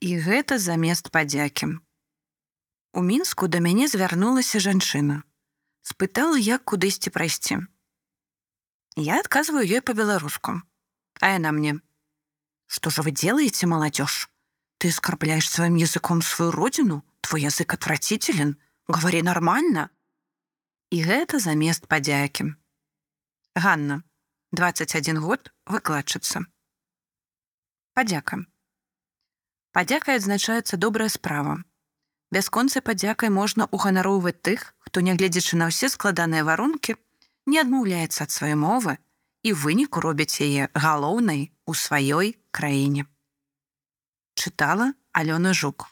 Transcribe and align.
І 0.00 0.18
гэта 0.22 0.58
замест 0.58 1.10
падзякі. 1.10 1.78
У 2.94 3.00
мінску 3.02 3.48
да 3.48 3.58
мяне 3.58 3.88
звярнулася 3.88 4.60
жанчына. 4.60 5.22
спытала, 5.88 6.36
як 6.36 6.64
кудысьці 6.68 7.10
прайсці. 7.10 7.64
Я 8.96 9.20
адказваю 9.20 9.64
ёй 9.64 9.80
па-беларуску. 9.80 10.60
А 11.20 11.32
яна 11.32 11.52
мне: 11.52 11.80
«Что 12.66 12.90
же 12.90 13.02
вы 13.02 13.10
делаете, 13.10 13.66
молодежь? 13.66 14.28
Ты 14.78 14.88
оскорбляешь 14.88 15.50
своим 15.50 15.76
языком 15.76 16.22
свою 16.22 16.50
родину? 16.52 17.04
Твой 17.20 17.42
язык 17.42 17.74
отвратителен. 17.74 18.56
Говори 18.86 19.22
нормально. 19.22 19.90
І 20.90 21.02
гэта 21.04 21.40
замест 21.40 21.86
падзякі. 21.86 22.54
Ганна, 23.54 24.02
21 24.52 25.20
год, 25.20 25.52
выкладчыца. 25.66 26.46
Падзяка. 27.92 28.46
Падзякай 29.78 30.16
адзначаецца 30.18 30.74
добрая 30.82 31.06
справа. 31.06 31.52
Бясконцай 32.34 32.82
падзякай 32.82 33.30
можна 33.30 33.68
уганароўваць 33.70 34.40
тых, 34.42 34.64
хто, 34.82 34.98
нягледзячы 35.08 35.54
на 35.60 35.68
ўсе 35.70 35.86
складаныя 35.92 36.42
варункі, 36.48 36.96
не 37.46 37.60
адмаўляецца 37.62 38.26
ад 38.26 38.34
сваёй 38.34 38.58
мовы 38.58 38.96
і 39.46 39.52
выніку 39.54 40.02
робяць 40.02 40.42
яе 40.42 40.66
галоўнай 40.74 41.54
у 41.62 41.78
сваёй 41.78 42.34
краіне. 42.50 43.06
Чытала 44.34 44.90
Алёна 45.14 45.54
Жук. 45.54 45.86